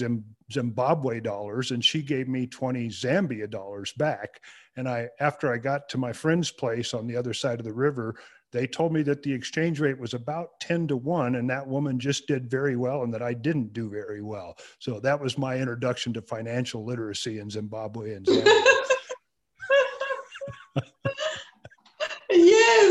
[0.53, 4.40] Zimbabwe dollars and she gave me 20 Zambia dollars back.
[4.77, 7.72] And I, after I got to my friend's place on the other side of the
[7.72, 8.14] river,
[8.53, 11.98] they told me that the exchange rate was about 10 to 1 and that woman
[11.98, 14.57] just did very well and that I didn't do very well.
[14.79, 18.62] So that was my introduction to financial literacy in Zimbabwe and Zambia.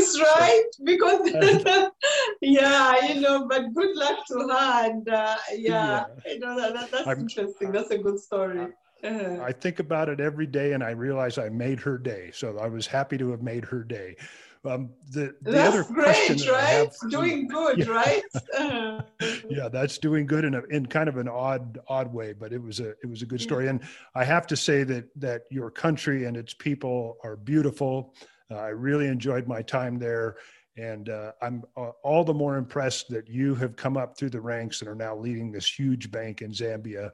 [0.02, 0.64] yes, right?
[0.84, 1.90] Because
[2.40, 4.90] yeah, you know, but good luck to her.
[4.90, 7.72] And uh, yeah, yeah, you know, that, that's I'm, interesting.
[7.72, 8.68] That's a good story.
[9.04, 9.42] Uh-huh.
[9.42, 12.30] I think about it every day and I realize I made her day.
[12.32, 14.16] So I was happy to have made her day.
[14.64, 16.88] Um, the, the that's other great, that right?
[16.88, 17.86] Have, doing good, yeah.
[17.86, 18.22] right?
[18.56, 19.02] Uh-huh.
[19.48, 22.62] yeah, that's doing good in a, in kind of an odd odd way, but it
[22.62, 23.66] was a it was a good story.
[23.66, 23.80] And
[24.14, 28.14] I have to say that that your country and its people are beautiful.
[28.50, 30.36] Uh, I really enjoyed my time there.
[30.76, 34.40] And uh, I'm uh, all the more impressed that you have come up through the
[34.40, 37.10] ranks and are now leading this huge bank in Zambia.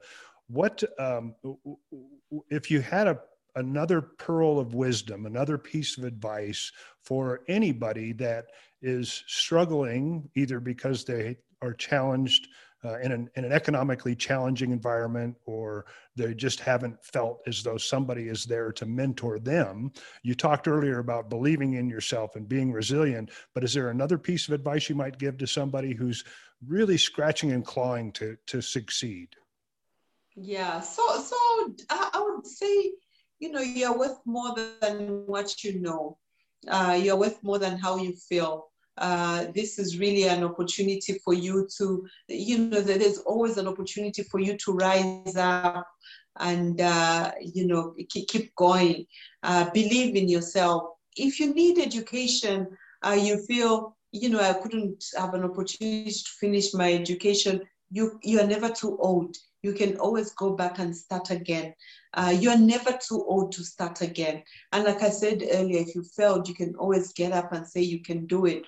[0.47, 1.35] What, um,
[2.49, 3.19] if you had a,
[3.55, 6.71] another pearl of wisdom, another piece of advice
[7.03, 8.45] for anybody that
[8.81, 12.47] is struggling either because they are challenged
[12.83, 17.77] uh, in, an, in an economically challenging environment or they just haven't felt as though
[17.77, 19.91] somebody is there to mentor them.
[20.23, 24.47] You talked earlier about believing in yourself and being resilient, but is there another piece
[24.47, 26.23] of advice you might give to somebody who's
[26.65, 29.29] really scratching and clawing to, to succeed?
[30.35, 31.35] Yeah, so so
[31.89, 32.93] I, I would say,
[33.39, 36.17] you know, you're worth more than what you know.
[36.67, 38.68] Uh, you're worth more than how you feel.
[38.99, 44.23] Uh, this is really an opportunity for you to, you know, there's always an opportunity
[44.23, 45.87] for you to rise up
[46.39, 49.05] and, uh, you know, keep, going.
[49.43, 50.83] Uh, believe in yourself.
[51.15, 52.67] If you need education,
[53.05, 58.19] uh, you feel, you know, I couldn't have an opportunity to finish my education, you,
[58.21, 61.73] you are never too old you can always go back and start again.
[62.13, 64.43] Uh, you're never too old to start again.
[64.71, 67.81] And like I said earlier, if you failed, you can always get up and say
[67.81, 68.63] you can do it.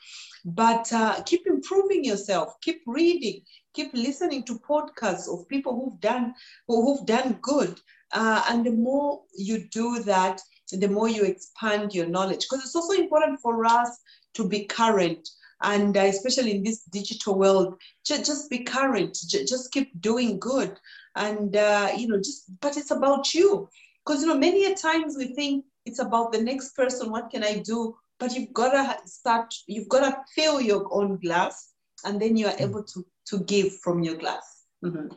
[0.46, 3.42] But uh, keep improving yourself, keep reading,
[3.74, 6.34] keep listening to podcasts of people who've done
[6.68, 7.80] who've done good.
[8.14, 12.46] Uh, and the more you do that, the more you expand your knowledge.
[12.50, 14.00] Because it's also important for us
[14.34, 15.28] to be current
[15.64, 20.78] and uh, especially in this digital world just, be current just keep doing good.
[21.16, 23.70] And uh, you know just but it's about you.
[24.06, 27.44] Because you know many a times we think it's about the next person what can
[27.44, 27.96] i do?
[28.20, 31.72] But you've got to start you've got to fill your own glass
[32.06, 32.64] and then you are mm-hmm.
[32.64, 34.66] able to to give from your glass.
[34.84, 35.08] Mm-hmm.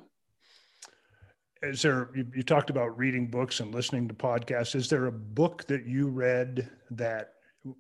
[1.63, 4.75] is there you, you talked about reading books and listening to podcasts.
[4.75, 7.35] Is there a book that you read that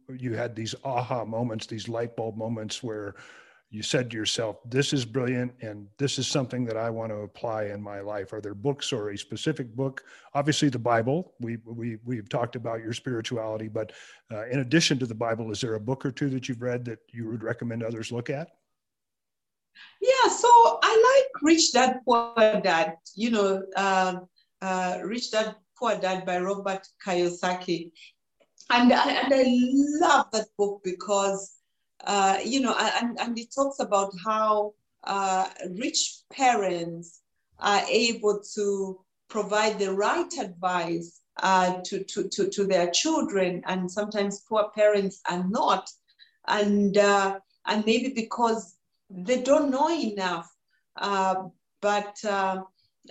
[0.08, 3.14] you had these aha moments, these light bulb moments where
[3.70, 7.16] you said to yourself, this is brilliant and this is something that I want to
[7.16, 8.32] apply in my life?
[8.32, 10.04] Are there books or a specific book?
[10.34, 11.34] Obviously, the Bible.
[11.40, 13.92] We, we, we've talked about your spirituality, but
[14.32, 16.84] uh, in addition to the Bible, is there a book or two that you've read
[16.84, 18.48] that you would recommend others look at?
[20.00, 20.48] Yeah, so
[20.80, 24.20] I like Rich Dad Poor Dad, you know, uh,
[24.62, 27.90] uh, Rich Dad Poor Dad by Robert Kiyosaki
[28.70, 29.44] and and I
[30.00, 31.54] love that book because
[32.06, 35.48] uh, you know and, and it talks about how uh,
[35.78, 37.20] rich parents
[37.58, 43.62] are able to provide the right advice uh, to, to, to, to their children.
[43.66, 45.88] And sometimes poor parents are not.
[46.46, 48.76] And uh, and maybe because
[49.10, 50.50] they don't know enough
[50.96, 51.44] uh,
[51.80, 52.16] but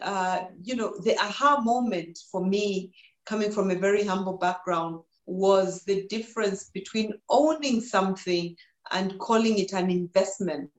[0.01, 2.93] uh, you know, the aha moment for me,
[3.25, 8.55] coming from a very humble background, was the difference between owning something
[8.91, 10.69] and calling it an investment.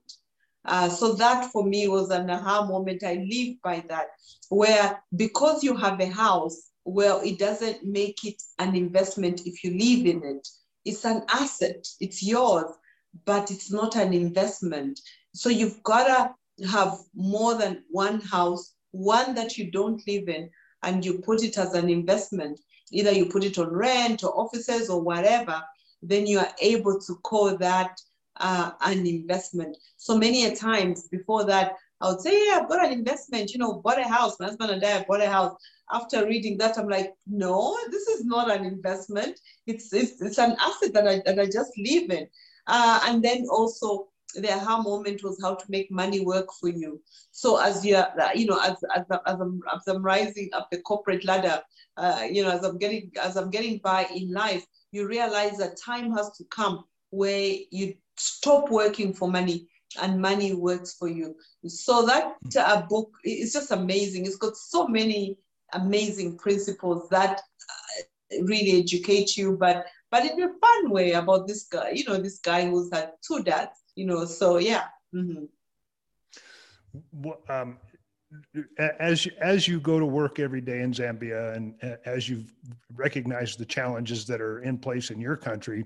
[0.65, 3.03] Uh, so that for me was an aha moment.
[3.03, 4.07] I live by that,
[4.49, 9.71] where because you have a house, well, it doesn't make it an investment if you
[9.71, 10.47] live in it.
[10.83, 12.71] It's an asset, it's yours,
[13.25, 14.99] but it's not an investment.
[15.33, 20.49] So you've got to have more than one house, one that you don't live in,
[20.83, 22.59] and you put it as an investment.
[22.95, 25.61] Either you put it on rent or offices or whatever,
[26.01, 27.99] then you are able to call that
[28.37, 29.77] uh, an investment.
[29.97, 33.59] So many a times before that, I would say, yeah, I've got an investment, you
[33.59, 34.39] know, bought a house.
[34.39, 35.55] My husband and I bought a house.
[35.91, 39.39] After reading that, I'm like, no, this is not an investment.
[39.65, 42.27] It's, it's, it's an asset that I, that I just live in.
[42.67, 44.07] Uh, and then also
[44.41, 47.01] the aha moment was how to make money work for you.
[47.31, 48.05] So as you're,
[48.35, 51.61] you know, as, as, as, I'm, as I'm rising up the corporate ladder,
[51.97, 55.77] uh, you know, as I'm getting, as I'm getting by in life, you realize that
[55.77, 59.67] time has to come where you stop working for money
[60.01, 61.35] and money works for you.
[61.67, 64.25] So that uh, book is just amazing.
[64.25, 65.37] It's got so many
[65.73, 71.63] amazing principles that uh, really educate you, but but in a fun way about this
[71.65, 71.91] guy.
[71.91, 73.77] You know, this guy who's had two dads.
[73.95, 74.85] You know, so yeah.
[75.13, 75.45] Mm-hmm.
[77.11, 77.77] Well, um,
[78.99, 81.75] as as you go to work every day in Zambia, and
[82.05, 82.51] as you've
[82.93, 85.85] recognized the challenges that are in place in your country,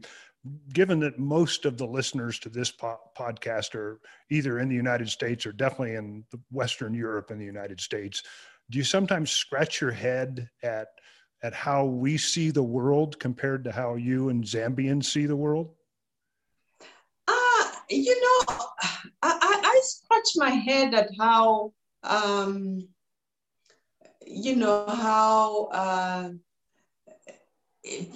[0.74, 4.00] given that most of the listeners to this po- podcast are
[4.30, 8.24] either in the United States or definitely in Western Europe and the United States,
[8.70, 10.88] do you sometimes scratch your head at
[11.42, 15.74] at how we see the world compared to how you and Zambians see the world?
[17.90, 18.56] You know,
[19.22, 21.74] I, I I scratch my head at how,
[22.04, 22.88] um,
[24.26, 26.30] you know, how uh,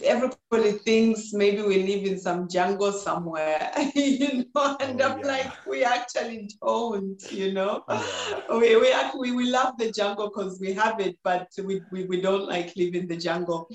[0.03, 5.25] everybody thinks maybe we live in some jungle somewhere, you know, and oh, I'm yeah.
[5.25, 7.83] like, we actually don't, you know.
[7.87, 12.05] Oh, we, we actually we love the jungle because we have it, but we, we,
[12.05, 13.67] we don't like live in the jungle.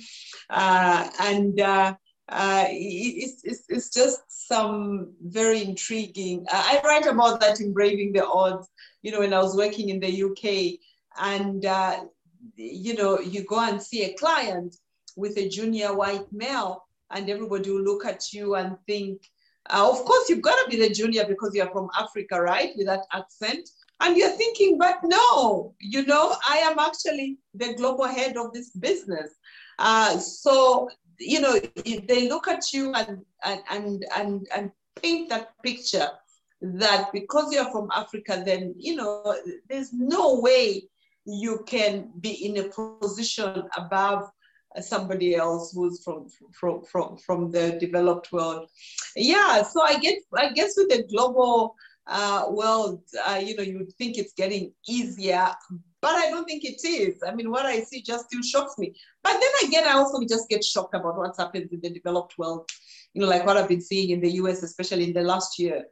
[0.51, 1.95] Uh, and uh,
[2.29, 6.45] uh, it's, it's, it's just some very intriguing.
[6.51, 8.69] I write about that in Braving the Odds,
[9.03, 10.79] you know, when I was working in the UK.
[11.21, 12.05] And, uh,
[12.57, 14.77] you know, you go and see a client
[15.17, 19.23] with a junior white male, and everybody will look at you and think,
[19.71, 22.71] uh, of course, you've got to be the junior because you're from Africa, right?
[22.77, 23.69] With that accent.
[24.01, 28.71] And you're thinking, but no, you know, I am actually the global head of this
[28.71, 29.35] business.
[29.79, 30.89] Uh, so,
[31.19, 36.09] you know, they look at you and, and, and, and, and paint that picture
[36.61, 39.35] that because you're from Africa, then, you know,
[39.69, 40.83] there's no way
[41.25, 42.69] you can be in a
[43.01, 44.25] position above
[44.81, 48.69] somebody else who's from from from from the developed world.
[49.17, 51.75] Yeah, so I get I guess with the global
[52.09, 55.49] uh, world, uh, you know, you think it's getting easier,
[56.01, 57.23] but I don't think it is.
[57.27, 58.95] I mean, what I see just still shocks me.
[59.23, 62.69] But then again, I also just get shocked about what's happened in the developed world.
[63.13, 65.85] You know, like what I've been seeing in the U.S., especially in the last year.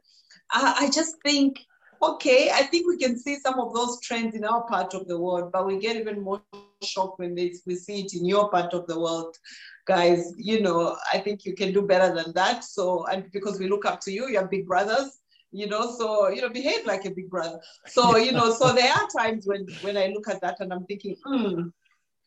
[0.51, 1.59] I, I just think
[2.01, 5.19] okay, I think we can see some of those trends in our part of the
[5.19, 6.41] world, but we get even more
[6.83, 9.35] shocked when we see it in your part of the world.
[9.87, 12.63] Guys, you know, I think you can do better than that.
[12.63, 15.19] So, and because we look up to you, you're big brothers,
[15.57, 17.59] you know, so, you know, behave like a big brother.
[17.87, 20.85] So, you know, so there are times when, when I look at that and I'm
[20.85, 21.69] thinking, hmm,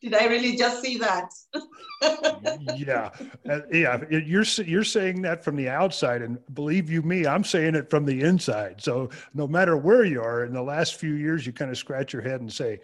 [0.01, 1.29] did I really just see that?
[2.75, 3.09] yeah,
[3.49, 4.01] uh, yeah.
[4.09, 8.05] You're you're saying that from the outside, and believe you me, I'm saying it from
[8.05, 8.81] the inside.
[8.81, 12.13] So no matter where you are, in the last few years, you kind of scratch
[12.13, 12.79] your head and say,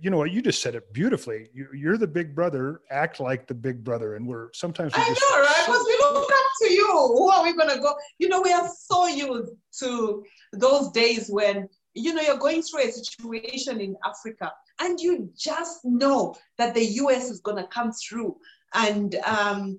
[0.00, 0.30] you know what?
[0.30, 1.48] You just said it beautifully.
[1.52, 2.80] You, are the big brother.
[2.90, 4.94] Act like the big brother, and we're sometimes.
[4.96, 5.62] We I know, right?
[5.66, 6.86] Because we look up to you.
[6.86, 7.94] Who are we gonna go?
[8.18, 12.82] You know, we are so used to those days when you know you're going through
[12.82, 17.92] a situation in Africa and you just know that the US is going to come
[17.92, 18.36] through
[18.74, 19.78] and um,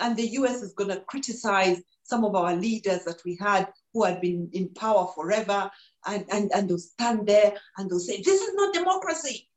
[0.00, 4.04] and the US is going to criticize some of our leaders that we had who
[4.04, 5.70] had been in power forever
[6.06, 9.48] and, and, and they'll stand there and they'll say, this is not democracy,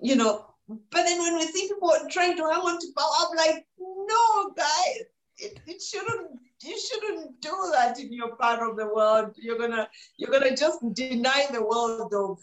[0.00, 0.46] you know.
[0.68, 4.50] But then when we see people trying to hang on to power, I'm like, no,
[4.56, 5.02] guys,
[5.38, 9.34] it, it shouldn't you shouldn't do that in your part of the world.
[9.36, 12.38] You're gonna you're gonna just deny the world of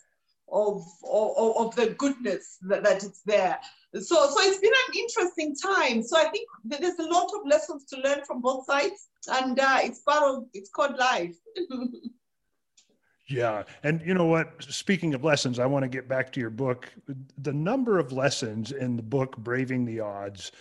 [0.50, 3.60] of, of, of the goodness that, that it's there.
[3.94, 6.04] So, so it's been an interesting time.
[6.04, 9.80] So I think there's a lot of lessons to learn from both sides, and uh,
[9.82, 11.36] it's part of it's called life.
[13.30, 13.64] Yeah.
[13.84, 14.64] And you know what?
[14.64, 16.90] Speaking of lessons, I want to get back to your book.
[17.40, 20.52] The number of lessons in the book, Braving the Odds,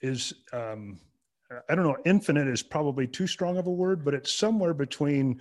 [0.00, 0.98] is, um,
[1.68, 5.40] I don't know, infinite is probably too strong of a word, but it's somewhere between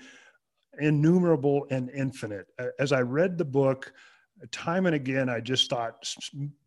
[0.80, 2.47] innumerable and infinite.
[2.80, 3.93] As I read the book,
[4.51, 6.13] time and again, I just thought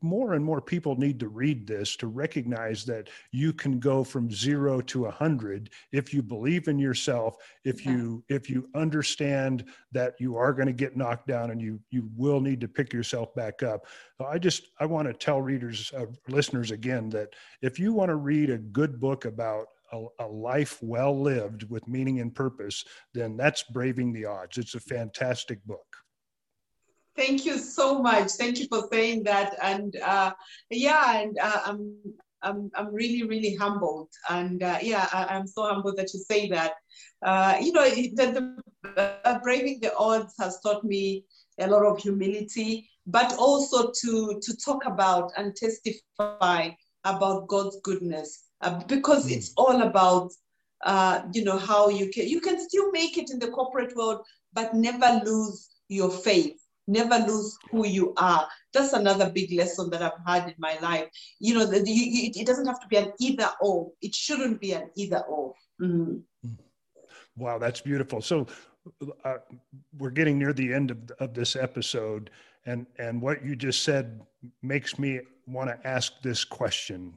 [0.00, 4.30] more and more people need to read this to recognize that you can go from
[4.30, 10.14] zero to a hundred if you believe in yourself, if you if you understand that
[10.18, 13.34] you are going to get knocked down and you you will need to pick yourself
[13.34, 13.86] back up.
[14.16, 18.08] So I just I want to tell readers, uh, listeners again that if you want
[18.08, 22.84] to read a good book about a, a, life well lived with meaning and purpose,
[23.14, 24.58] then that's Braving the Odds.
[24.58, 25.86] It's a fantastic book.
[27.16, 28.30] Thank you so much.
[28.32, 29.56] Thank you for saying that.
[29.62, 30.32] And uh,
[30.70, 31.96] yeah, and uh, I'm,
[32.42, 34.10] I'm, I'm really, really humbled.
[34.30, 36.74] And uh, yeah, I, am so humbled that you say that.
[37.24, 41.24] Uh, you know, the, the uh, braving the odds has taught me
[41.58, 46.70] a lot of humility, but also to to talk about and testify
[47.04, 49.36] about God's goodness, uh, because mm.
[49.36, 50.32] it's all about
[51.34, 54.74] you know how you can you can still make it in the corporate world, but
[54.74, 58.48] never lose your faith never lose who you are.
[58.72, 61.08] That's another big lesson that I've had in my life.
[61.38, 63.92] You know, the, you, it doesn't have to be an either or.
[64.00, 65.54] It shouldn't be an either or.
[65.80, 66.16] Mm-hmm.
[67.36, 68.20] Wow, that's beautiful.
[68.20, 68.46] So
[69.24, 69.36] uh,
[69.96, 72.30] we're getting near the end of, of this episode,
[72.66, 74.20] and and what you just said
[74.62, 77.14] makes me want to ask this question: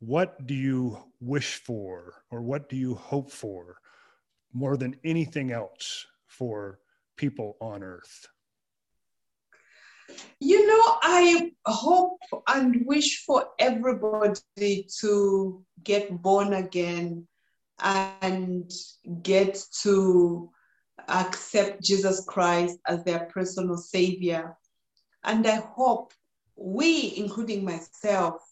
[0.00, 3.76] What do you wish for, or what do you hope for,
[4.52, 6.80] more than anything else for
[7.16, 8.26] people on Earth?
[10.40, 17.28] You know, I hope and wish for everybody to get born again
[17.78, 18.72] and
[19.22, 20.50] get to
[21.08, 24.56] accept Jesus Christ as their personal savior.
[25.24, 26.14] And I hope
[26.56, 28.42] we, including myself,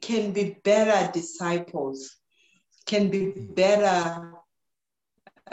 [0.00, 2.16] can be better disciples,
[2.86, 4.32] can be better,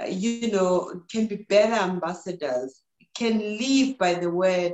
[0.07, 2.83] you know, can be better ambassadors
[3.15, 4.73] can live by the word,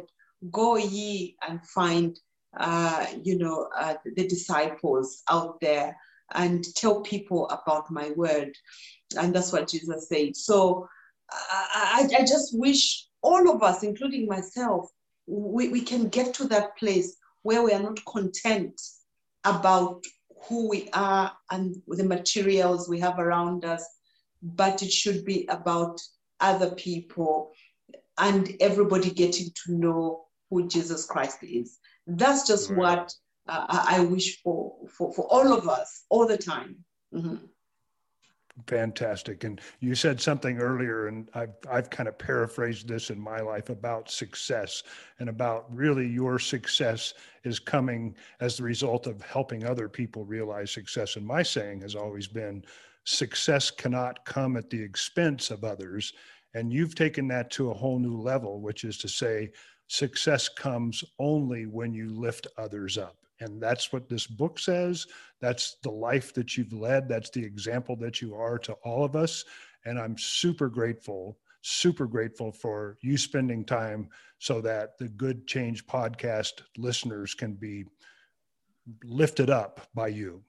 [0.51, 2.19] go ye and find,
[2.57, 5.95] uh, you know, uh, the disciples out there
[6.33, 8.51] and tell people about my word.
[9.17, 10.35] And that's what Jesus said.
[10.35, 10.87] So
[11.31, 14.89] I, I just wish all of us, including myself,
[15.27, 18.79] we, we can get to that place where we are not content
[19.43, 20.03] about
[20.47, 23.85] who we are and the materials we have around us,
[24.41, 25.99] but it should be about
[26.39, 27.51] other people
[28.17, 31.77] and everybody getting to know who Jesus Christ is.
[32.07, 32.79] That's just right.
[32.79, 33.13] what
[33.47, 36.77] uh, I wish for, for for all of us all the time.
[37.13, 37.45] Mm-hmm.
[38.67, 39.43] Fantastic.
[39.43, 43.69] And you said something earlier, and I've, I've kind of paraphrased this in my life
[43.69, 44.83] about success
[45.19, 50.71] and about really your success is coming as the result of helping other people realize
[50.71, 51.15] success.
[51.15, 52.63] And my saying has always been
[53.05, 56.13] success cannot come at the expense of others.
[56.53, 59.51] And you've taken that to a whole new level, which is to say,
[59.87, 63.18] success comes only when you lift others up.
[63.39, 65.07] And that's what this book says.
[65.39, 67.07] That's the life that you've led.
[67.07, 69.45] That's the example that you are to all of us.
[69.85, 74.09] And I'm super grateful, super grateful for you spending time
[74.39, 77.85] so that the Good Change podcast listeners can be
[79.03, 80.43] lifted up by you.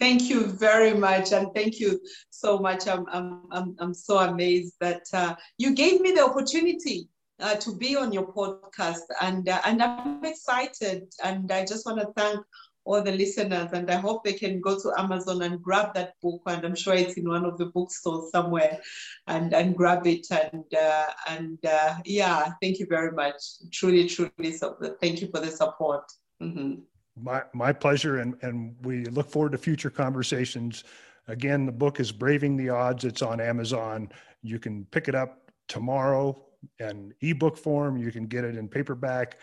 [0.00, 1.32] Thank you very much.
[1.32, 2.00] And thank you
[2.30, 2.88] so much.
[2.88, 7.08] I'm, I'm, I'm, I'm so amazed that uh, you gave me the opportunity
[7.40, 9.02] uh, to be on your podcast.
[9.20, 11.08] And, uh, and I'm excited.
[11.24, 12.40] And I just want to thank
[12.84, 13.70] all the listeners.
[13.72, 16.42] And I hope they can go to Amazon and grab that book.
[16.46, 18.80] And I'm sure it's in one of the bookstores somewhere
[19.26, 20.26] and, and grab it.
[20.30, 23.42] And, uh, and uh, yeah, thank you very much.
[23.70, 24.52] Truly, truly.
[24.52, 26.04] So thank you for the support.
[26.42, 26.80] Mm-hmm.
[27.22, 30.84] My, my pleasure, and, and we look forward to future conversations.
[31.28, 33.04] Again, the book is Braving the Odds.
[33.04, 34.10] It's on Amazon.
[34.42, 37.96] You can pick it up tomorrow in ebook form.
[37.96, 39.38] You can get it in paperback.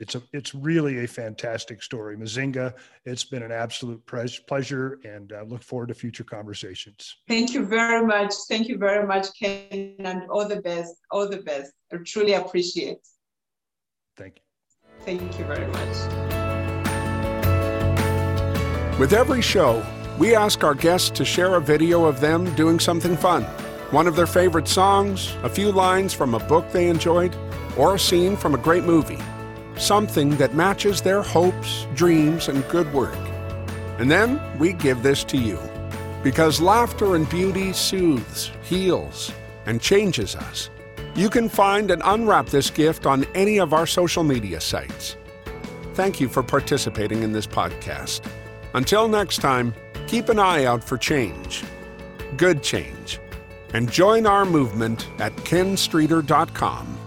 [0.00, 2.16] It's a, it's really a fantastic story.
[2.16, 4.04] Mizinga, it's been an absolute
[4.48, 7.18] pleasure and uh, look forward to future conversations.
[7.28, 8.32] Thank you very much.
[8.48, 10.96] Thank you very much, Ken, and all the best.
[11.12, 11.72] All the best.
[11.92, 12.98] I truly appreciate.
[14.16, 14.42] Thank you.
[15.04, 15.96] Thank you very much.
[18.98, 19.84] With every show,
[20.18, 23.46] we ask our guests to share a video of them doing something fun.
[23.92, 27.36] One of their favorite songs, a few lines from a book they enjoyed,
[27.76, 29.18] or a scene from a great movie.
[29.76, 33.14] Something that matches their hopes, dreams, and good work.
[33.98, 35.58] And then we give this to you.
[36.22, 39.30] Because laughter and beauty soothes, heals,
[39.66, 40.70] and changes us.
[41.14, 45.18] You can find and unwrap this gift on any of our social media sites.
[45.92, 48.22] Thank you for participating in this podcast.
[48.72, 49.74] Until next time,
[50.06, 51.62] keep an eye out for change,
[52.38, 53.20] good change,
[53.72, 57.01] and join our movement at kenstreeter.com